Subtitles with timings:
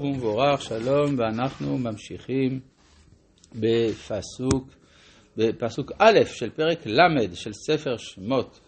[0.00, 2.60] ומבורך, שלום, ואנחנו ממשיכים
[3.52, 4.68] בפסוק,
[5.36, 8.60] בפסוק א' של פרק ל' של ספר שמות,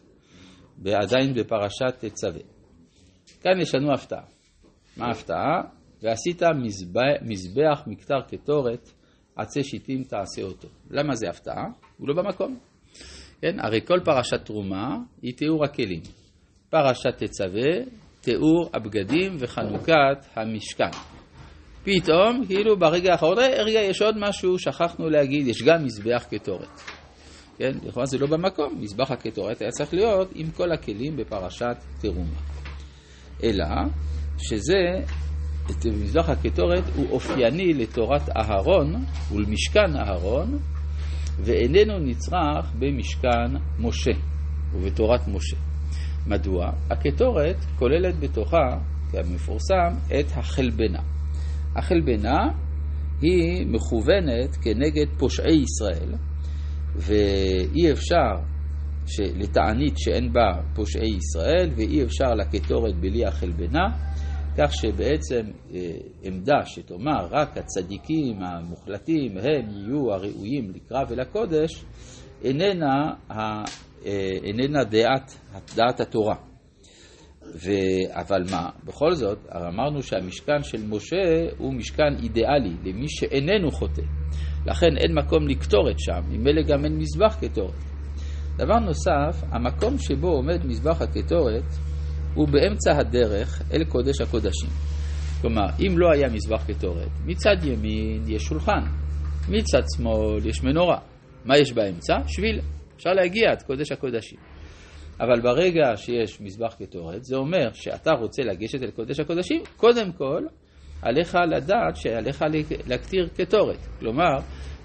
[0.86, 2.40] עדיין בפרשת תצווה.
[3.40, 4.22] כאן יש לנו הפתעה.
[4.96, 5.62] מה ההפתעה?
[6.02, 6.42] ועשית
[7.22, 8.90] מזבח מקטר קטורת,
[9.36, 10.68] עצי שיטים תעשה אותו.
[10.90, 11.64] למה זה הפתעה?
[11.98, 12.58] הוא לא במקום.
[13.40, 16.00] כן, הרי כל פרשת תרומה היא תיאור הכלים.
[16.70, 17.84] פרשת תצווה,
[18.20, 21.17] תיאור הבגדים וחנוכת המשכן.
[21.88, 26.80] פתאום, כאילו ברגע האחרון, רגע, יש עוד משהו, שכחנו להגיד, יש גם מזבח קטורת.
[27.58, 32.40] כן, לכאורה זה לא במקום, מזבח הקטורת היה צריך להיות עם כל הכלים בפרשת תרומה.
[33.42, 33.64] אלא
[34.38, 35.04] שזה,
[35.90, 40.58] מזבח הקטורת הוא אופייני לתורת אהרון ולמשכן אהרון,
[41.40, 44.12] ואיננו נצרך במשכן משה
[44.72, 45.56] ובתורת משה.
[46.26, 46.70] מדוע?
[46.90, 48.78] הקטורת כוללת בתוכה,
[49.12, 51.17] כמפורסם, את החלבנה.
[51.78, 52.48] החלבנה
[53.22, 56.14] היא מכוונת כנגד פושעי ישראל,
[56.96, 58.34] ואי אפשר
[59.18, 63.86] לתענית שאין בה פושעי ישראל, ואי אפשר לקטורת בלי החלבנה,
[64.58, 65.90] כך שבעצם אה,
[66.22, 71.84] עמדה שתאמר רק הצדיקים המוחלטים הם יהיו הראויים לקרב ולקודש,
[72.44, 73.62] איננה, אה,
[74.42, 75.38] איננה דעת,
[75.76, 76.47] דעת התורה.
[77.54, 77.70] ו...
[78.12, 84.02] אבל מה, בכל זאת, אמרנו שהמשכן של משה הוא משכן אידיאלי למי שאיננו חוטא.
[84.66, 87.74] לכן אין מקום לקטורת שם, ממילא גם אין מזבח קטורת.
[88.56, 91.64] דבר נוסף, המקום שבו עומד מזבח הקטורת
[92.34, 94.70] הוא באמצע הדרך אל קודש הקודשים.
[95.40, 98.80] כלומר, אם לא היה מזבח קטורת, מצד ימין יש שולחן,
[99.48, 100.98] מצד שמאל יש מנורה.
[101.44, 102.14] מה יש באמצע?
[102.26, 102.60] שביל.
[102.96, 104.38] אפשר להגיע עד קודש הקודשים.
[105.20, 110.42] אבל ברגע שיש מזבח קטורת, זה אומר שאתה רוצה לגשת אל קודש הקודשים, קודם כל,
[111.02, 112.44] עליך לדעת שעליך
[112.86, 113.86] להקטיר קטורת.
[113.98, 114.38] כלומר,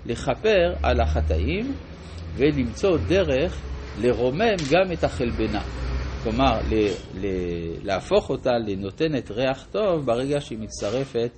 [0.06, 1.76] לכפר על החטאים
[2.36, 3.62] ולמצוא דרך
[4.02, 5.62] לרומם גם את החלבנה.
[6.24, 11.32] כלומר, ל- ל- להפוך אותה לנותנת ריח טוב ברגע שהיא מצטרפת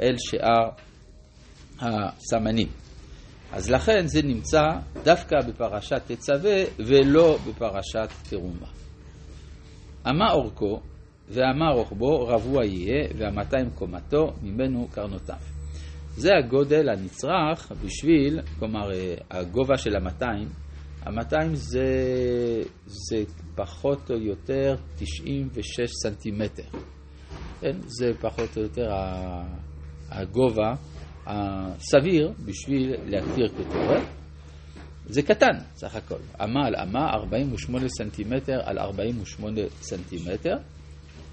[0.00, 0.68] אל שאר
[1.80, 2.83] הסמנים.
[3.54, 4.62] אז לכן זה נמצא
[5.04, 8.66] דווקא בפרשת תצווה ולא בפרשת תרומה.
[10.10, 10.80] אמה אורכו
[11.28, 15.36] ואמה רוחבו רבוע יהיה והמאתיים קומתו ממנו קרנותיו.
[16.16, 18.90] זה הגודל הנצרך בשביל, כלומר
[19.30, 20.48] הגובה של המאתיים,
[21.02, 21.88] המאתיים זה,
[22.86, 23.16] זה
[23.54, 26.68] פחות או יותר 96 סנטימטר.
[27.60, 27.76] כן?
[27.86, 28.88] זה פחות או יותר
[30.10, 30.74] הגובה
[31.26, 34.02] הסביר בשביל להקטיר קטורת.
[35.06, 36.18] זה קטן סך הכל.
[36.44, 40.56] אמה על אמה 48 סנטימטר על 48 סנטימטר,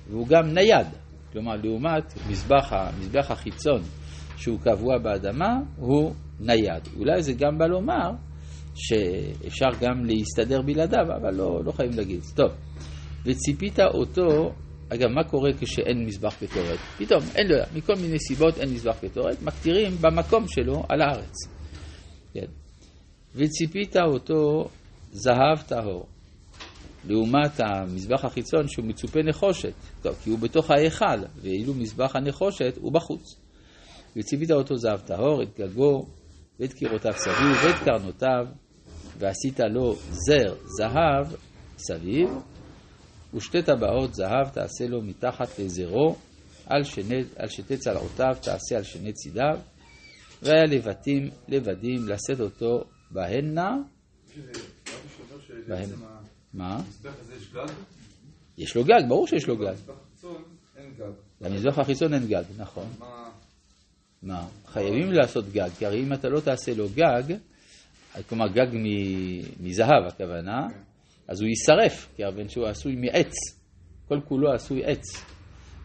[0.09, 0.87] והוא גם נייד.
[1.31, 3.81] כלומר, לעומת מזבח, מזבח החיצון
[4.37, 6.87] שהוא קבוע באדמה, הוא נייד.
[6.97, 8.11] אולי זה גם בא לומר
[8.75, 12.21] שאפשר גם להסתדר בלעדיו, אבל לא, לא חייבים להגיד.
[12.35, 12.51] טוב,
[13.25, 14.53] וציפית אותו
[14.93, 16.79] אגב, מה קורה כשאין מזבח קטורת?
[16.97, 21.35] פתאום, אין לו, מכל מיני סיבות אין מזבח קטורת, מקטירים במקום שלו על הארץ.
[22.33, 22.45] כן.
[23.35, 24.69] וציפית אותו
[25.11, 26.05] זהב טהור,
[27.07, 32.91] לעומת המזבח החיצון שהוא מצופה נחושת, טוב, כי הוא בתוך ההיכל, ואילו מזבח הנחושת הוא
[32.93, 33.35] בחוץ.
[34.15, 36.05] וציפית אותו זהב טהור, את גגו,
[36.59, 38.45] ואת קירותיו סביב, ואת קרנותיו,
[39.17, 41.35] ועשית לו זר זהב
[41.77, 42.29] סביב,
[43.33, 46.15] ושתי טבעות זהב תעשה לו מתחת לזרו,
[46.65, 46.81] על,
[47.35, 49.59] על שתי צלעותיו תעשה על שני צידיו,
[50.41, 53.75] והיה לבטים לבדים לשאת אותו בהנה.
[55.67, 55.95] בהנה.
[56.53, 56.81] מה?
[58.57, 59.75] יש לו גג, ברור שיש לו גג.
[61.41, 62.87] למזבח החיצון אין גג, נכון.
[64.23, 64.47] מה?
[64.65, 67.23] חייבים לעשות גג, כי הרי אם אתה לא תעשה לו גג,
[68.29, 68.67] כלומר גג
[69.59, 70.90] מזהב הכוונה, כן.
[71.27, 73.33] אז הוא יישרף, כי הבן שהוא עשוי מעץ,
[74.07, 75.03] כל כולו עשוי עץ.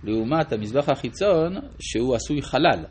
[0.04, 2.84] לעומת המזבח החיצון, שהוא עשוי חלל.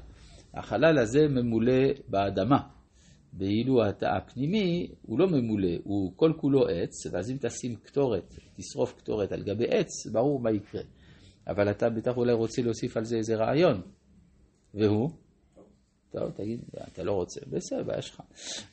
[0.54, 2.60] החלל הזה ממולא באדמה.
[3.38, 9.32] ואילו הפנימי הוא לא ממולא, הוא כל כולו עץ, ואז אם תשים קטורת, תשרוף קטורת
[9.32, 10.82] על גבי עץ, ברור מה יקרה.
[11.48, 13.82] אבל אתה בטח אולי רוצה להוסיף על זה איזה רעיון.
[14.74, 15.10] והוא?
[16.20, 16.60] טוב, תגיד,
[16.94, 18.22] אתה לא רוצה, בסדר, בעיה שלך.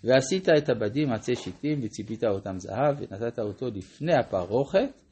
[0.04, 5.02] ועשית את הבדים עצי שיטים וציפית אותם זהב ונתת אותו לפני הפרוכת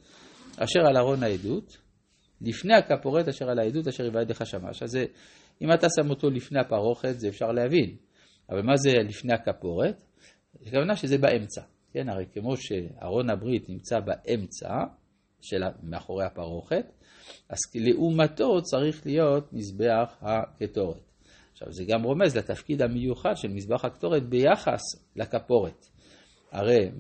[0.56, 1.76] אשר על ארון העדות,
[2.40, 4.82] לפני הכפורת אשר על העדות אשר יבעד לך שמש.
[4.82, 4.98] אז
[5.62, 7.96] אם אתה שם אותו לפני הפרוכת זה אפשר להבין,
[8.50, 10.02] אבל מה זה לפני הכפורת?
[10.66, 11.62] הכוונה שזה באמצע,
[11.92, 14.68] כן, הרי כמו שארון הברית נמצא באמצע,
[15.42, 16.92] של מאחורי הפרוכת,
[17.48, 21.09] אז לעומתו צריך להיות מזבח הקטורת.
[21.60, 24.80] עכשיו זה גם רומז לתפקיד המיוחד של מזבח הקטורת ביחס
[25.16, 25.86] לכפורת.
[26.52, 26.90] הרי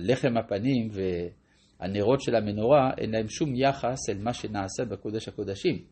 [0.00, 0.88] לחם הפנים
[1.80, 5.84] והנרות של המנורה אין להם שום יחס אל מה שנעשה בקודש הקודשים.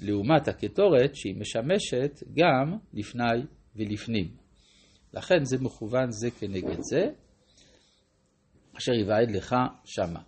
[0.00, 3.42] לעומת הקטורת שהיא משמשת גם לפני
[3.76, 4.28] ולפנים.
[5.14, 7.10] לכן זה מכוון זה כנגד זה,
[8.78, 10.20] אשר יבעד לך שמה.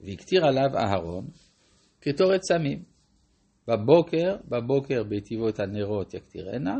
[0.00, 1.26] והקטיר עליו אהרון
[2.00, 2.97] קטורת סמים.
[3.68, 6.76] בבוקר, בבוקר ביטיבו את הנרות יקטירנה,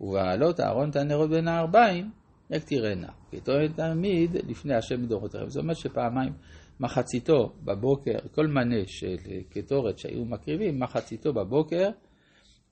[0.00, 2.10] ובעלות אהרון את הנרות בין הארבעים
[2.50, 3.08] יקטירנה.
[3.30, 5.48] קטורת תמיד לפני השם מדורותיכם.
[5.48, 6.32] זאת אומרת שפעמיים
[6.80, 9.16] מחציתו בבוקר, כל מנה של
[9.50, 11.88] קטורת שהיו מקריבים, מחציתו בבוקר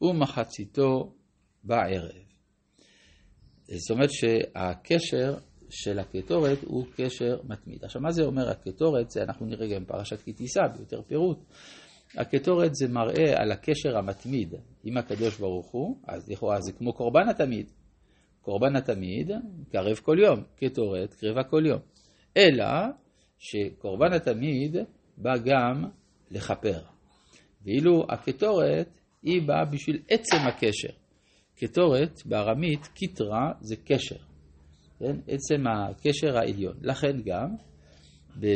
[0.02, 1.12] ומחציתו
[1.64, 2.22] בערב.
[3.64, 5.34] זאת אומרת שהקשר
[5.70, 7.84] של הקטורת הוא קשר מתמיד.
[7.84, 9.10] עכשיו, מה זה אומר הקטורת?
[9.10, 11.38] זה אנחנו נראה גם בפרשת כי תישא ביותר פירוט.
[12.16, 14.54] הקטורת זה מראה על הקשר המתמיד
[14.84, 17.70] עם הקדוש ברוך הוא, אז לכאורה זה כמו קורבן התמיד.
[18.42, 19.30] קורבן התמיד,
[19.72, 21.80] קרב כל יום, קטורת, קרבה כל יום.
[22.36, 22.66] אלא
[23.38, 24.76] שקורבן התמיד
[25.16, 25.84] בא גם
[26.30, 26.80] לכפר.
[27.64, 30.92] ואילו הקטורת, היא באה בשביל עצם הקשר.
[31.56, 34.16] קטורת בארמית, קיטרה זה קשר.
[34.98, 35.16] כן?
[35.28, 36.76] עצם הקשר העליון.
[36.82, 37.54] לכן גם,
[38.40, 38.46] ב...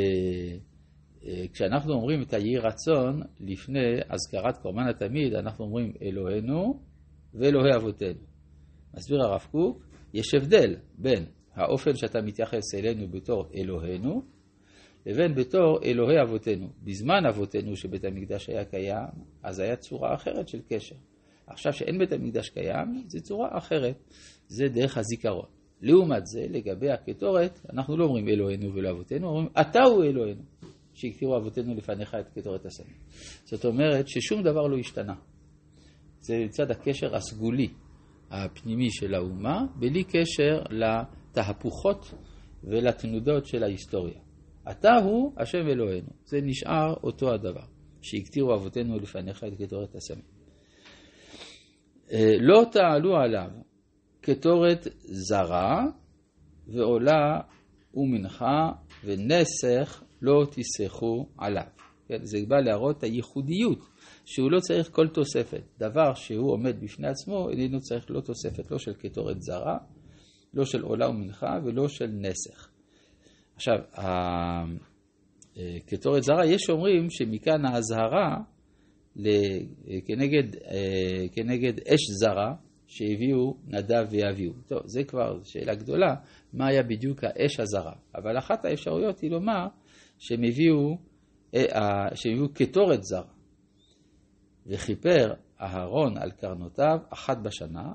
[1.53, 6.81] כשאנחנו אומרים את היהי רצון לפני אזכרת קורבן התמיד, אנחנו אומרים אלוהינו
[7.35, 8.21] ואלוהי אבותינו.
[8.95, 11.25] מסביר הרב קוק, יש הבדל בין
[11.55, 14.23] האופן שאתה מתייחס אלינו בתור אלוהינו,
[15.07, 16.69] לבין בתור אלוהי אבותינו.
[16.83, 20.97] בזמן אבותינו שבית המקדש היה קיים, אז היה צורה אחרת של קשר.
[21.47, 23.97] עכשיו שאין בית המקדש קיים, זו צורה אחרת.
[24.49, 25.47] זה דרך הזיכרון.
[25.83, 30.43] לעומת זה, לגבי הקטורת, אנחנו לא אומרים אלוהינו ולא אבותינו, אומרים אתה הוא אלוהינו,
[30.95, 32.97] שהקטירו אבותינו לפניך את קטורת הסמים.
[33.45, 35.15] זאת אומרת ששום דבר לא השתנה.
[36.21, 37.69] זה מצד הקשר הסגולי,
[38.31, 42.15] הפנימי של האומה, בלי קשר לתהפוכות
[42.65, 44.21] ולתנודות של ההיסטוריה.
[44.71, 47.65] אתה הוא השם אלוהינו, זה נשאר אותו הדבר,
[48.03, 50.25] שהקטירו אבותינו לפניך את קטורת הסמים.
[52.13, 53.51] אה, לא תעלו עליו
[54.21, 55.87] קטורת זרה
[56.67, 57.41] ועולה
[57.95, 58.73] ומנחה
[59.05, 61.67] ונסך לא תסחו עליו.
[62.09, 63.79] כן, זה בא להראות את הייחודיות,
[64.25, 65.63] שהוא לא צריך כל תוספת.
[65.79, 69.79] דבר שהוא עומד בפני עצמו, איננו צריך לא תוספת, לא של קטורת זרה,
[70.55, 72.69] לא של עולה ומנחה ולא של נסך.
[73.57, 73.77] עכשיו,
[75.87, 78.37] קטורת זרה, יש אומרים שמכאן האזהרה
[80.07, 80.57] כנגד,
[81.33, 82.55] כנגד אש זרה,
[82.87, 84.53] שהביאו נדב ויביאו.
[84.67, 86.15] טוב, זה כבר שאלה גדולה,
[86.53, 87.93] מה היה בדיוק האש הזרה.
[88.15, 89.67] אבל אחת האפשרויות היא לומר
[90.19, 90.97] שהם הביאו,
[91.55, 93.33] אה, שהם הביאו קטורת זרה.
[94.67, 97.93] וכיפר אהרון על קרנותיו אחת בשנה,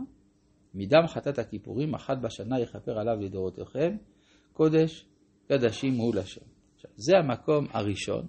[0.74, 3.96] מדם חטאת הכיפורים אחת בשנה יכפר עליו לדורותיכם,
[4.54, 5.06] קודש
[5.48, 6.42] קדשים הוא לשם.
[6.76, 8.26] עכשיו, זה המקום הראשון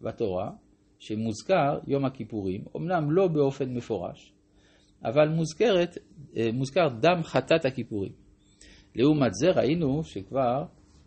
[0.00, 0.50] בתורה
[0.98, 4.32] שמוזכר יום הכיפורים, אמנם לא באופן מפורש,
[5.04, 5.98] אבל מוזכרת,
[6.36, 8.12] אה, מוזכר דם חטאת הכיפורים.
[8.94, 10.64] לעומת זה ראינו שכבר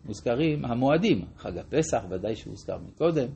[0.08, 3.28] מוזכרים המועדים, חג הפסח ודאי שהוזכר מקודם,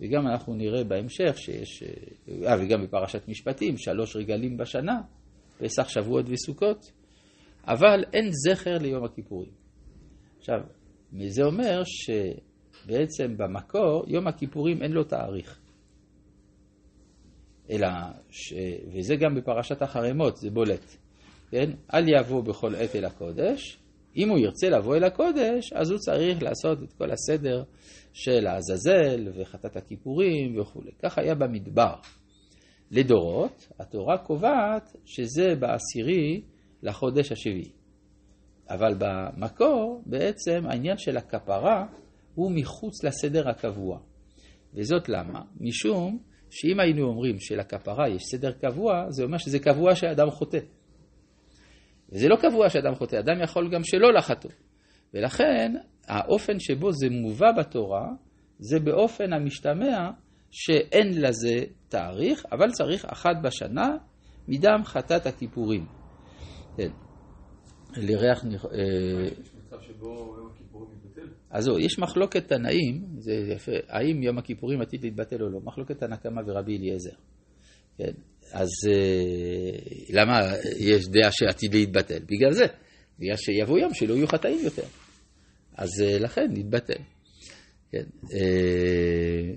[0.00, 1.82] וגם אנחנו נראה בהמשך שיש,
[2.28, 5.00] אה, וגם בפרשת משפטים, שלוש רגלים בשנה,
[5.58, 6.92] פסח, שבועות וסוכות,
[7.66, 9.50] אבל אין זכר ליום הכיפורים.
[10.38, 10.58] עכשיו,
[11.28, 15.60] זה אומר שבעצם במקור יום הכיפורים אין לו תאריך.
[17.70, 17.88] אלא,
[18.30, 18.52] ש...
[18.94, 20.96] וזה גם בפרשת החרמות, זה בולט,
[21.50, 21.70] כן?
[21.94, 23.78] אל יבוא בכל עת אל הקודש,
[24.16, 27.62] אם הוא ירצה לבוא אל הקודש, אז הוא צריך לעשות את כל הסדר
[28.12, 30.90] של העזאזל וחטאת הכיפורים וכולי.
[31.02, 31.94] כך היה במדבר.
[32.90, 36.42] לדורות, התורה קובעת שזה בעשירי
[36.82, 37.72] לחודש השביעי.
[38.70, 41.86] אבל במקור, בעצם העניין של הכפרה
[42.34, 43.98] הוא מחוץ לסדר הקבוע.
[44.74, 45.40] וזאת למה?
[45.60, 46.18] משום
[46.50, 50.58] שאם היינו אומרים שלכפרה יש סדר קבוע, זה אומר שזה קבוע שאדם חוטא.
[52.12, 54.50] וזה לא קבוע שאדם חוטא, אדם יכול גם שלא לחטוא.
[55.14, 55.72] ולכן,
[56.08, 58.08] האופן שבו זה מובא בתורה,
[58.58, 60.10] זה באופן המשתמע
[60.50, 61.54] שאין לזה
[61.88, 63.96] תאריך, אבל צריך אחת בשנה
[64.48, 65.86] מדם חטאת הכיפורים.
[66.76, 66.90] כן.
[67.96, 68.44] לריח...
[68.44, 71.28] יש מצב שבו יום הכיפורים מתבטל?
[71.50, 75.98] אז זהו, יש מחלוקת תנאים, זה יפה, האם יום הכיפורים עתיד להתבטל או לא, מחלוקת
[75.98, 77.16] תנא קמא ורבי אליעזר.
[77.98, 78.12] כן,
[78.52, 79.78] אז אה,
[80.10, 80.40] למה
[80.78, 82.18] יש דעה שעתיד להתבטל?
[82.18, 82.64] בגלל זה,
[83.18, 84.86] בגלל שיבוא יום שלא יהיו חטאים יותר.
[85.76, 87.02] אז אה, לכן נתבטל.
[87.90, 88.04] כן.
[88.34, 89.54] אה,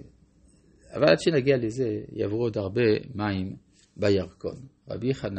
[0.93, 2.81] אבל עד שנגיע לזה, יעברו עוד הרבה
[3.15, 3.55] מים
[3.97, 4.55] בירקון.
[4.89, 5.37] רבי חנן